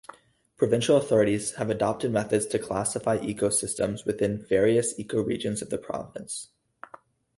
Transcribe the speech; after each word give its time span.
Provincial 0.57 0.97
authorities 0.97 1.51
have 1.57 1.69
adopted 1.69 2.11
methods 2.11 2.47
to 2.47 2.57
classify 2.57 3.19
ecosystems 3.19 4.03
within 4.03 4.43
various 4.43 4.99
ecoregions 4.99 5.61
of 5.61 5.69
the 5.69 5.77
province. 5.77 6.49